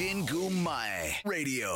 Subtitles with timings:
[0.00, 1.74] Jingu Mai Radio.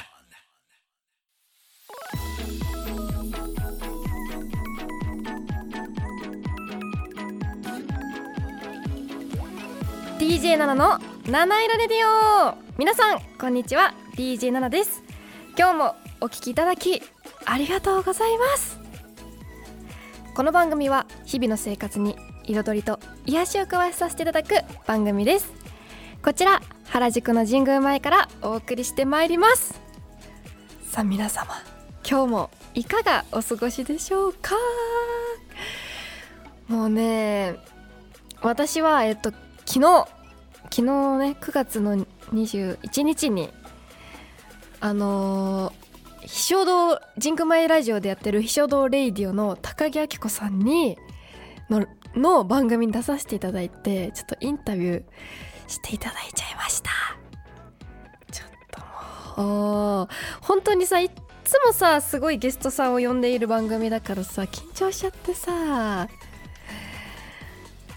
[10.18, 15.02] DJ ナナの七色レディオ皆さんこんにちは DJ ナナです
[15.58, 17.02] 今日もお聞きいただき
[17.44, 18.77] ありがとうございます
[20.38, 24.54] この番組は日々の生活に彩りと癒しを加えさせていただく
[24.86, 25.52] 番組です。
[26.22, 29.80] こちら原宿の神宮前からお送りしてまいります。
[30.84, 31.52] さあ皆様
[32.08, 34.54] 今日もいかがお過ごしでしょうか？
[36.68, 37.56] もうね
[38.40, 39.32] 私はえっと
[39.66, 40.06] 昨日
[40.70, 41.96] 昨日ね9月の
[42.32, 43.50] 21日に
[44.78, 45.77] あのー
[46.28, 50.98] 秘書堂ジンクマイラジオでやってる秘書堂レイディオの高木明子さんに
[51.70, 55.02] のの番組に出させていただいてちょっとインタビュー
[55.66, 56.90] していただいちゃいました。
[58.30, 58.48] ちょっ
[59.36, 60.08] ともう
[60.42, 61.10] 本当にさい
[61.44, 66.08] つもさすごいゲストさんを呼んでいる番組だからさ緊張しちゃってさ。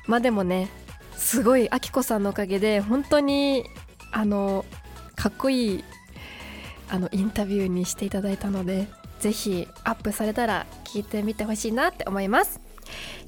[0.08, 0.70] まあでもね
[1.18, 3.66] すごいあきこさんのおかげで本当に
[4.14, 4.64] あの
[5.18, 5.84] かっこいい
[6.92, 8.88] あのインタビューにしていただいたので
[9.20, 12.60] ぜひアップされたら聞いてみてほしいなって思います。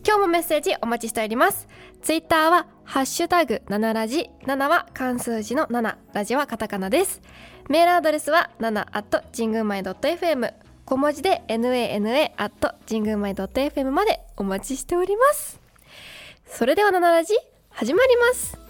[0.05, 1.67] 今日もメッセージお待ちしております。
[2.02, 4.30] ツイッターはハッシュタグ7ラジ。
[4.45, 7.22] 7は漢数字の7ラジはカタカナです。
[7.70, 10.53] メールアドレスは7 at 神宮前 .fm
[10.86, 15.61] 小文字で nana at 神宮前 .fm までお待ちしております。
[16.48, 17.33] それでは7ラジ
[17.70, 18.62] 始まります。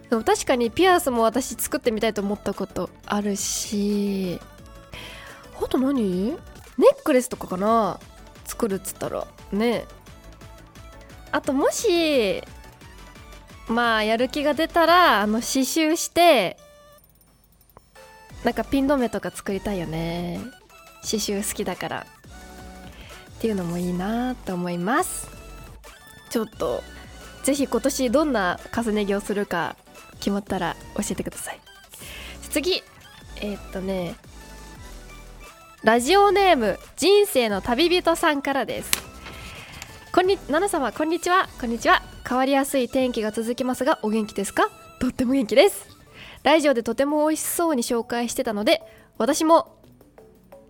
[0.09, 4.39] でも確かにピアスも私作ってみたいと思ったことあるし
[5.61, 6.31] あと何？
[6.31, 6.37] ネッ
[7.03, 7.99] クレスとかかな？
[8.45, 9.25] 作るっつったら。
[9.51, 9.85] ね。
[11.31, 12.43] あともし
[13.67, 16.57] まあやる気が出たらあの刺繍して
[18.43, 20.39] なんかピン止めとか作りたいよね。
[21.01, 22.05] 刺繍好きだから。
[23.37, 25.27] っていうのもいいなって思います。
[26.29, 26.83] ちょっと
[27.43, 29.75] ぜひ今年どんな重ね着をするか
[30.19, 31.59] 決まったら教えてください。
[32.49, 32.83] 次。
[33.37, 34.15] えーっとね。
[35.83, 38.91] ラジオネーム人生の旅人さんからです。
[40.11, 41.47] こんにナナ様こんにちは。
[41.59, 42.01] こんにちは。
[42.27, 44.69] 変わりやすい天気が続きますがお元気ですか？
[44.99, 45.87] とっても元気です。
[46.41, 48.81] ラジオでとても美味しそうに紹介してたので
[49.17, 49.77] 私も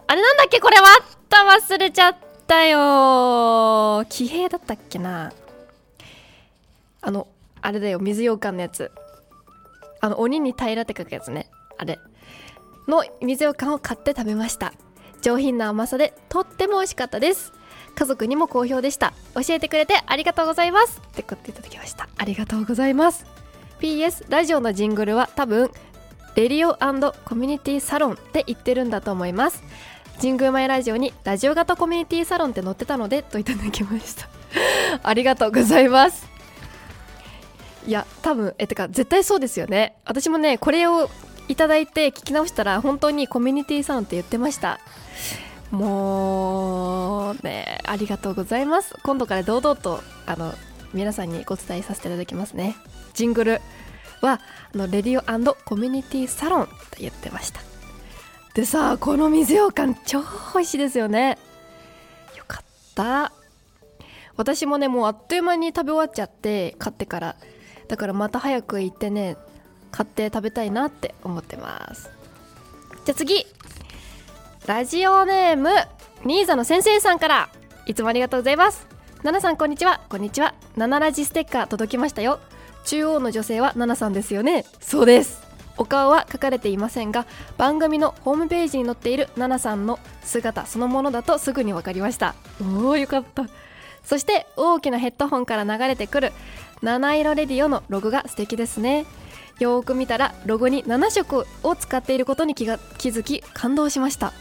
[0.08, 0.60] あれなんだっけ？
[0.60, 0.88] これは！
[0.88, 4.04] あった忘れちゃったよ。
[4.10, 5.32] 騎兵だったっけな？
[7.02, 7.28] あの
[7.62, 8.00] あれだよ。
[8.00, 8.92] 水羊羹のやつ。
[10.06, 11.50] あの鬼に平らって書くやつね。
[11.78, 12.00] あれ。
[12.88, 14.74] の水羊羹を買って食べました。
[15.22, 17.54] 上品な甘さでとっても美味しかったです。
[17.96, 19.14] 家族にも好評でした。
[19.34, 21.02] 教えてくれてありがとうございます。
[21.08, 22.08] ってこといただきました。
[22.18, 23.26] ありがとうございます。
[23.80, 25.72] PS ラジオのジングルは多分
[26.36, 26.76] レディオ
[27.28, 29.64] コミュニティサロンって言ってるんだと思います。
[30.22, 34.30] 神宮前ラジオにラジオ型コミュニティサロンって載ってたのでといただきました。
[35.02, 36.35] ありがとうございます。
[37.88, 39.98] いや多分えてか絶対そうですよね。
[40.06, 41.10] 私もねこれを
[41.48, 44.80] いただいて聞き直したら本当にコミュニティサロンって言ってました。
[45.72, 48.96] もうねありがとうございます。
[49.04, 50.54] 今度から堂々とあの
[50.94, 52.76] 皆さんにご伝えさせていただきますね。
[53.14, 53.62] ジングル
[54.22, 54.40] は
[54.74, 57.60] あのレディオコミュニティサロンって言ってました。
[58.54, 60.22] でさあこの水羊羹超
[60.54, 61.38] 美味しいですよね。
[62.38, 62.66] よかっ
[62.96, 63.32] た。
[64.38, 67.36] 私もねもうあっという間に食べ終わっちゃって買ってから
[67.88, 69.38] だからまた早く行ってね
[69.92, 72.10] 買って食べたいなって思ってます。
[73.06, 73.46] じゃあ次。
[74.66, 75.70] ラジオネーム
[76.26, 77.50] ニーザの先生さんから。
[77.86, 78.88] いつもありがとうございます。
[79.22, 80.02] ナナさんこんにちは。
[80.10, 80.56] こんにちは。
[80.76, 82.40] ナナラジステッカー届きましたよ。
[82.86, 84.66] 中央の女性はナナさんですよね。
[84.80, 85.44] そうです。
[85.78, 87.26] お顔は書かれていませんが
[87.58, 92.34] 番組のホームページに載っているナナさんの姿そのものだとすぐに分かりました。
[92.62, 93.46] おおよかった。
[94.06, 96.32] そして大きなヘッドホンから流れてくる
[96.82, 99.06] 七色レディオのロゴが素敵ですね。
[99.60, 104.34] よーく見たらロゴに7色を使っていることに気が気づき感動しました。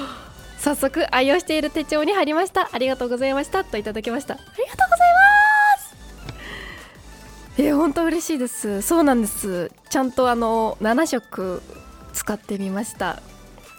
[0.58, 2.68] 早速愛用している手帳に貼りました。
[2.72, 3.64] ありがとうございました。
[3.64, 4.34] といただきました。
[4.34, 5.96] ありがとうございます。
[7.58, 8.82] えー、本当嬉しいです。
[8.82, 9.72] そうなんです。
[9.88, 11.62] ちゃんとあの7色
[12.12, 13.22] 使ってみました。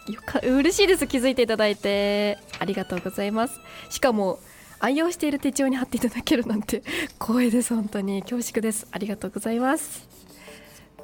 [0.08, 1.06] よか嬉しいです。
[1.06, 2.40] 気づいていただいて。
[2.58, 3.60] ありがとうございます。
[3.90, 4.40] しかも
[4.80, 6.84] 愛用している手帳に貼っていただけるなんて
[7.20, 8.22] 光栄です本当に。
[8.22, 8.88] 恐縮です。
[8.92, 10.08] ありがとうございます。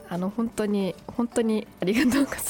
[0.07, 2.45] あの本当に本当に ありがとうございま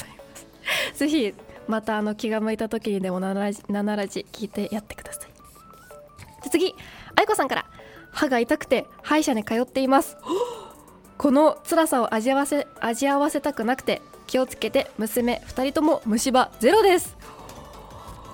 [0.93, 0.95] す。
[0.99, 1.33] ぜひ
[1.67, 6.43] またあの気が向いた時にでも7ラジ7ラジ聞いてやってください。
[6.43, 6.75] で次。
[7.15, 7.65] 愛子さんから。
[8.11, 10.15] 歯が痛くて歯医者に通っています。
[11.17, 17.15] この辛さを味わせ味合わせたくなくて気をつけて娘2人とも虫歯ゼロです。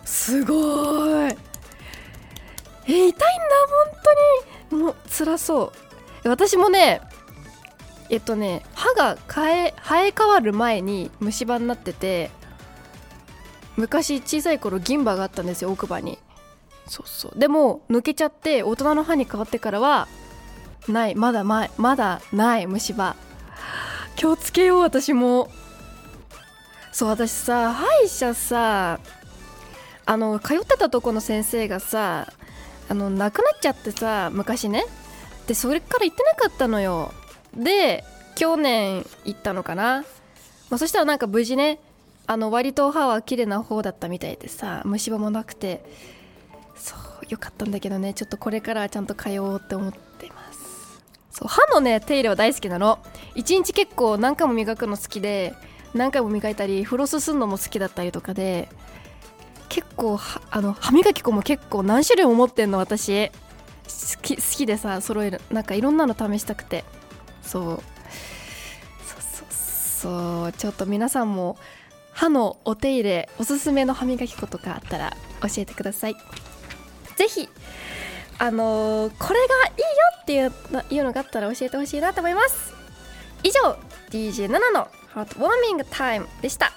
[0.04, 1.51] すごい。
[2.88, 3.18] え痛いんだ
[4.70, 4.84] 本当に。
[4.84, 5.74] もう辛そ
[6.26, 6.30] う。
[6.30, 7.02] 私もね
[8.10, 12.30] えっとね歯が生え生え変わる前に虫歯になってて
[13.76, 16.20] 昔小さい頃銀歯があったんですよ奥歯に。
[16.88, 17.40] そうそう。
[17.40, 20.08] でも抜けちゃって大人の歯に変わってからは
[20.88, 21.16] ない。
[21.16, 23.16] まだ前まだない虫歯。
[24.16, 25.50] 気をつけよう私も。
[26.92, 29.00] そう私さ歯医者さ
[30.06, 32.34] あの通ってたとこの先生がさ
[32.92, 34.84] あの亡くなっちゃってさ昔ね。
[35.48, 37.14] でそれから行ってなかったのよ。
[37.56, 38.04] で
[38.36, 40.04] 去年行ったのかな、
[40.70, 41.80] まあ、そしたらなんか無事ね
[42.28, 45.86] あの割と歯は綺麗な方だったみたいでさ虫歯もなくて。
[46.76, 47.00] そう
[47.30, 48.14] よかったんだけどね。
[48.14, 51.02] ちょっとこれからはちゃんと通おうって思ってます。
[51.32, 53.00] そう歯のね手入れは大好きなの。
[53.36, 55.54] 一日結構何回も磨くの好きで
[55.94, 58.68] 何回も磨いたりフロスすんのも好きだったりとかで。
[59.72, 60.20] 結構
[60.50, 63.30] あの歯磨き粉も結構何種類も持ってんの私。
[63.30, 66.84] 好き好きでさ揃えるなんかいろんなの試したくて。
[67.42, 67.64] そう。
[67.64, 70.54] そうそうそう。
[70.54, 71.58] ちょっと皆さんも
[72.12, 76.16] 歯のお手入れおすすめの歯磨き粉とかあったら教えてください。
[77.16, 77.48] ぜひ
[78.40, 82.74] あのー、これがいいよっていうのがあったら教えてほしいなと思います。
[83.44, 83.78] 以上
[84.10, 86.74] DJ7 のハートウォーミングタイムでした。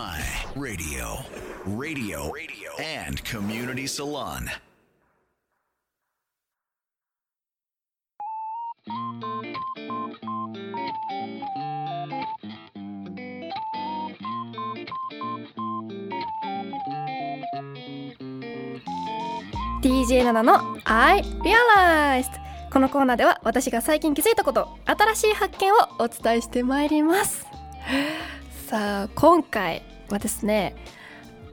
[0.00, 0.22] 前
[0.56, 1.18] Radio.
[1.66, 2.32] Radio.
[2.32, 2.70] Radio.
[2.78, 4.48] And Community Salon.
[19.82, 22.30] DJ ナナの I Realized
[22.72, 27.46] このコーナーでは私が最近気づいたこと新しい発見をお伝えしてまいります
[28.66, 30.76] さあ今回はですね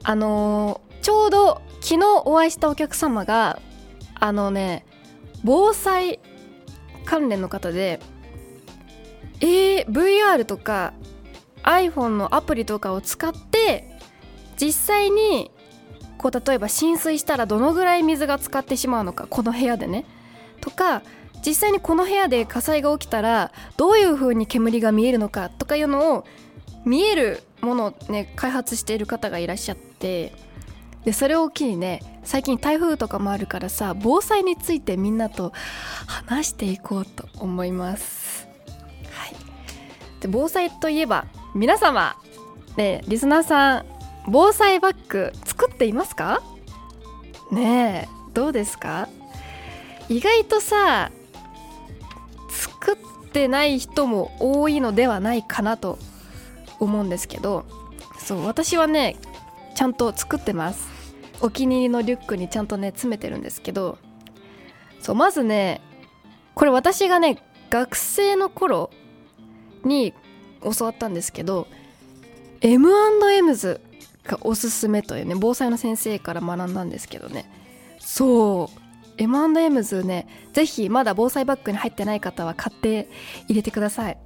[0.02, 3.60] あのー、ちょうど昨日お会いしたお客様が
[4.14, 4.84] あのね
[5.44, 6.20] 防災
[7.04, 8.00] 関連の方で、
[9.40, 10.92] えー、VR とか
[11.62, 13.98] iPhone のアプリとかを使って
[14.60, 15.50] 実際に
[16.18, 20.04] こう例えば浸水したらどのぐらい水が浸かってしまうのかこの部屋でね
[20.60, 21.02] とか
[21.46, 26.24] 実際にこの部屋で火災が起きたらどういう風に煙が見えるのかとかいうのを
[26.84, 30.32] 見えるものをね開発している方がいらっしゃって
[31.04, 35.52] でそれを機にね最近台風とかもあるからさ防災についてみんなと
[36.06, 38.46] 話していこうと思います。
[39.10, 39.34] はい、
[40.20, 42.16] で防災といえば皆様
[42.76, 43.86] ねリスナーさん
[44.26, 46.42] 防災バッグ作っていますか？
[47.50, 49.08] ねえどうですか？
[50.10, 51.10] 意外とさ
[52.50, 55.98] 作ってない人も多いのではないかなと
[56.80, 57.64] 思うんですけど
[58.18, 59.16] そう私はね
[59.74, 60.98] ちゃんと作ってます。
[61.40, 63.98] お気に入りのリュックにちゃんとね詰めてるんですけど
[65.00, 65.80] そうまずね
[66.54, 68.90] これ私がね学生の頃
[69.84, 70.14] に
[70.62, 71.68] 教わったんですけど
[72.60, 73.80] M&M's
[74.24, 77.48] がおすすめというね防災の先生から学んだんですけどね。
[78.00, 78.80] そう
[79.18, 83.08] M&M's ねぜひまだ防災バッグに入ってない方は買って
[83.46, 84.18] 入れてください。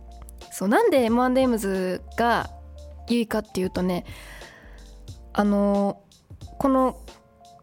[0.52, 2.50] そうなんで M&M's が
[3.08, 4.04] いいかっていうとね
[5.32, 6.02] あの
[6.58, 7.00] この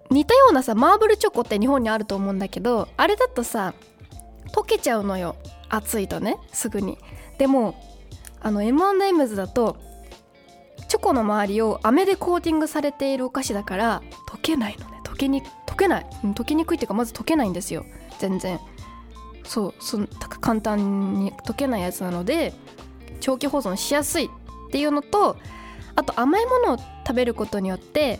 [0.09, 3.75] 似たようなさマーブルチョコって日本にあると思うんだけどあれだとさ
[4.53, 5.35] 溶けちゃうのよ。
[5.69, 6.97] 熱いとねすぐに。
[7.37, 7.75] でも
[8.41, 9.77] あの M&M's だと
[10.87, 14.99] チョコの周りを飴でコーティングされているお菓子だから溶けないのね。
[15.03, 16.05] 溶けに溶けない。
[16.23, 17.85] 溶けにくいっていうかまず溶けないんですよ。
[18.17, 18.59] 全然。
[19.49, 19.97] そうそ
[20.41, 22.53] 簡単に溶けないやつなので
[23.19, 24.29] 長期保存しやすいっ
[24.71, 25.37] ていうのと
[25.95, 28.19] あと甘いものを食べることによって、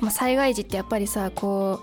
[0.00, 1.78] まあ、災害時ってやっぱりさこ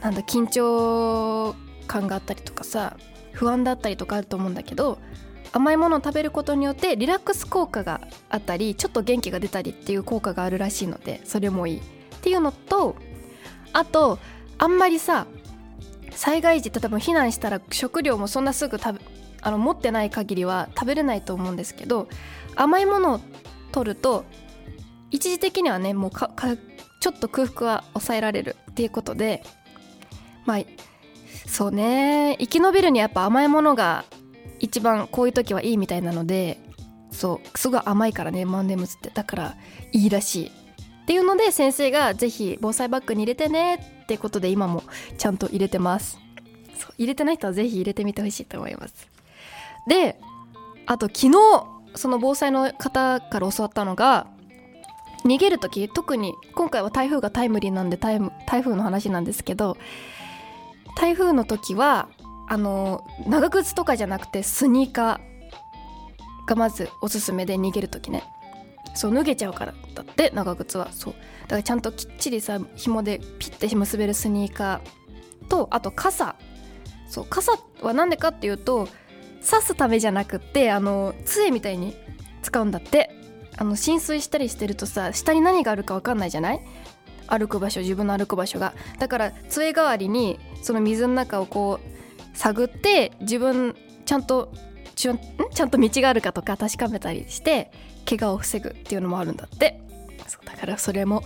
[0.00, 1.54] うなんだ緊張
[1.86, 2.96] 感があったりとかさ
[3.32, 4.98] 不安だったりとかあると思うんだけど
[5.52, 11.80] 甘いものを食べることによってリラックス効果があったりちょっと元気が出たりっていう効果があるらしいのでそれもいいっ
[12.22, 12.96] ていうのと
[13.74, 14.18] あと
[14.56, 15.26] あんまりさ
[16.16, 19.00] 災害時例えば避難したら食料もそんなすぐ食べ
[19.42, 22.08] あの持ってない限りは食べれないと思うんですけど
[22.56, 23.20] 甘いものを
[23.70, 24.24] 取ると
[25.10, 26.30] 一時的にはねもうか
[27.00, 29.44] ちょっと空腹は抑えられるっていうことで
[30.46, 30.58] まあ
[31.46, 32.36] そうね。
[32.40, 34.04] 生き延びるにはやっぱ甘いものが
[34.58, 36.58] 一番こういう時はいいみたいなので
[37.10, 39.10] そうすごい甘いからねマンデムズって。
[39.10, 39.56] だから
[39.92, 40.52] いいらしい。
[41.06, 44.82] っていうので先生がぜひ防災バッグに入れてねってことで今も
[45.18, 46.18] ちゃんと入れてます。
[46.98, 49.08] 入れてない人はぜひ入れてみてほしいと思います。
[49.86, 50.18] で
[50.84, 51.32] あと昨日
[51.94, 54.26] その防災の方から教わったのが
[55.24, 59.76] 逃げる時特に今回は台風がタイムリーなんで台風の話なんですけど
[60.96, 62.08] 台風の時は
[62.48, 68.24] あの長靴とかじゃなくてスニーカーがまずおすすめで逃げる時ね。
[68.96, 71.14] そう脱げちゃうからだって長靴はそう。
[71.42, 76.36] だからちゃんときっちりさ紐でピッて結べるスニーカーとあと傘。
[77.08, 78.88] そう傘は何でかっていうと
[79.48, 81.94] 刺すためじゃなくってあの杖みたいに
[82.42, 83.10] 使うんだって。
[83.58, 86.60] あの浸水したりしてるとさ下に何があるか分かんないじゃない？
[87.26, 88.74] 歩く場所自分の歩く場所が。
[88.98, 93.74] だから杖代わりにその水の中をこう探って自分
[94.04, 94.52] ちゃんと
[94.96, 95.20] ちゃん？
[95.54, 97.70] ちゃんと道があるかとか確かめたりして
[98.08, 99.80] 怪我を防ぐっていうのもあるんだって。
[100.26, 101.22] そうだからそれも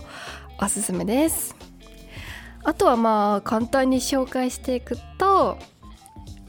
[0.61, 1.55] おすすめです。
[2.63, 5.57] あとはまあ簡単に紹介していくと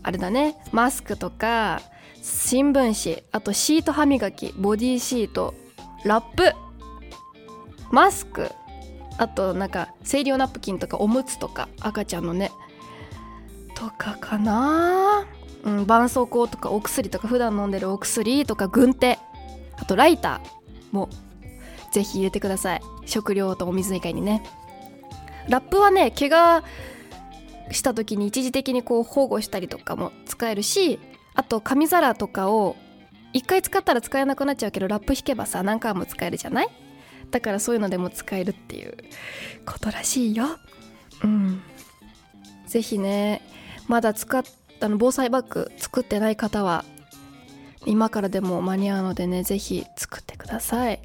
[0.02, 0.56] あれだね。
[0.72, 1.80] マスクとか
[2.20, 5.54] 新聞紙あとシート歯磨きボディシート
[6.04, 6.52] ラップ。
[7.90, 8.50] マスク。
[9.18, 12.50] あとなんか生理用ナプキンとかおむつとか赤ちゃんのね。
[13.74, 15.24] とかかな。
[15.64, 19.18] うん、絆創膏とかお薬とか普段飲んでるお薬とか軍手。
[19.76, 21.08] あとライターも
[21.92, 22.80] ぜひ入れてください。
[23.06, 24.42] 食料とお水以外にね。
[25.48, 26.62] ラップはね怪我
[27.70, 31.00] した時に一時的にこう保護したりとかも使えるし
[31.34, 32.76] あと紙皿とかを
[33.32, 36.68] 一回使ったら使えなくなっちゃうけどラップ引けばさ何回も使えるじゃない？
[37.30, 38.96] だからそういうのでも使えるっていう
[39.66, 40.46] ことらしいよ。
[41.24, 41.62] うん。
[42.66, 43.42] 是非ね
[43.88, 46.84] まだ使ってあの防災バッグ作ってない方は
[47.86, 51.00] 今からでも間に合うのでね是非作ってください。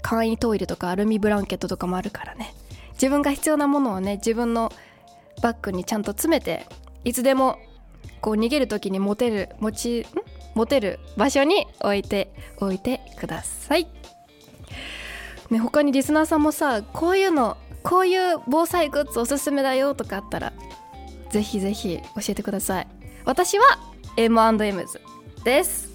[0.00, 2.54] 簡易トイレとかアルミブランケットとかもあるからね。
[2.92, 4.72] 自分が必要なものをね自分の
[5.42, 6.66] バッグにちゃんと詰めて
[7.04, 7.58] いつでも
[8.20, 10.06] こう逃げる時に持てる持ち
[10.54, 13.86] 持てる場所に置いておいてください。
[15.50, 20.52] ね、他にリスナーさんもさこういうのこういう防災グッズおすすめだよとかあったら
[21.30, 22.97] ぜひぜひ教えてください。
[23.28, 23.78] 私は
[24.16, 24.98] M&M's
[25.44, 25.92] です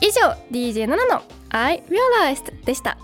[0.00, 2.96] 以上 DJ7 の I Realized でした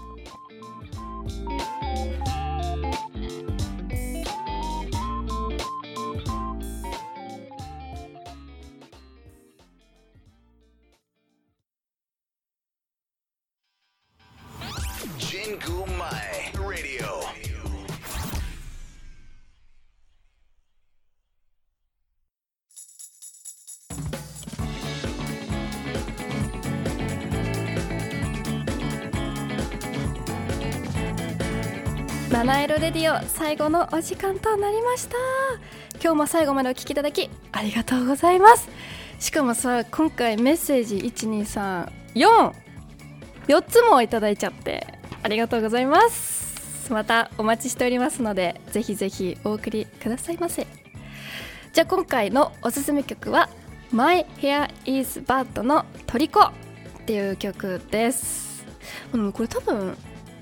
[32.30, 35.16] 七色レディオ最後のお時間となりました。
[36.00, 38.68] 今日も最後までお聞きいただきありがとうございます。
[39.18, 42.52] しかもさ今回メッセージ1234
[43.48, 44.86] 4つもいただいちゃって。
[45.22, 46.92] ありがとうございます。
[46.92, 50.68] またお待ちしておりますのでぜひぜひお送りくださいませ。
[51.72, 53.50] じゃあ今回のおすすめ曲は
[53.90, 56.52] 「My Hair is Bad」の「トリコ」っ
[57.06, 58.64] ていう曲です。
[59.10, 59.98] これ多分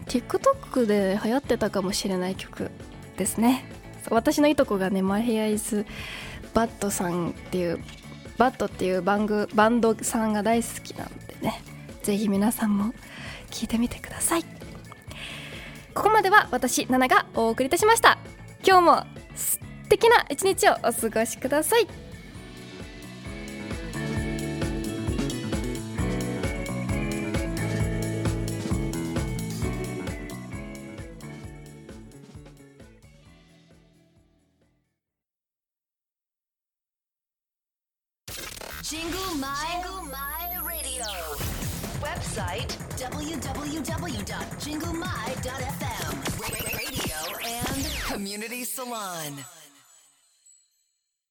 [0.09, 2.71] TikTok で流行ってたかもしれない曲
[3.17, 3.65] ですね。
[4.11, 5.87] 私のいとこがね「My Hair is
[6.55, 7.79] Bad」さんっていう
[8.39, 11.63] バットっていうバングバンドさんが大好きなのでね。
[12.03, 12.95] ぜひ皆さんも
[13.51, 14.45] 聞いてみてください。
[15.95, 18.19] ここまでは私ナナがお送りいたしました。
[18.67, 19.59] 今日も素
[19.91, 22.08] 敵な一日をお過ごしください。